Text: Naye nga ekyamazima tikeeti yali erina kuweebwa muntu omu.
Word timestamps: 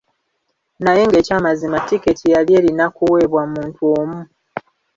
Naye 0.83 1.01
nga 1.07 1.17
ekyamazima 1.21 1.77
tikeeti 1.87 2.25
yali 2.33 2.51
erina 2.59 2.85
kuweebwa 2.95 3.43
muntu 3.53 3.81
omu. 3.99 4.21